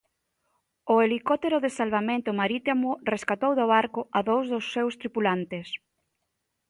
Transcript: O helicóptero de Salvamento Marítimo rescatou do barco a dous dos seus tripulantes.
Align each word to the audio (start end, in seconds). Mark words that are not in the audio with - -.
O 0.93 0.95
helicóptero 1.03 1.57
de 1.63 1.69
Salvamento 1.79 2.29
Marítimo 2.41 2.89
rescatou 3.13 3.51
do 3.59 3.65
barco 3.75 4.01
a 4.17 4.19
dous 4.29 4.45
dos 4.53 4.65
seus 4.73 4.93
tripulantes. 5.01 5.67